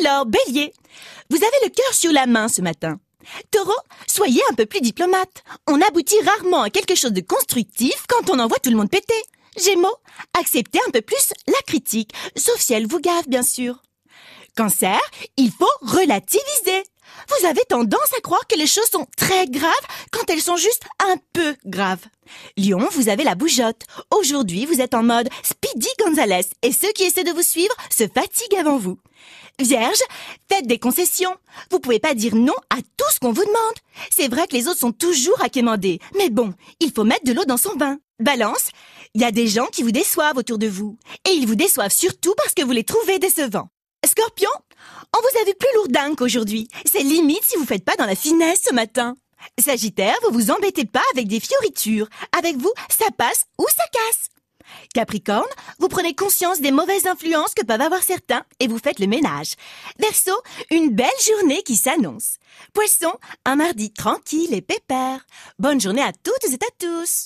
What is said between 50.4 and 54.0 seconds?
embêtez pas avec des fioritures. Avec vous, ça passe ou ça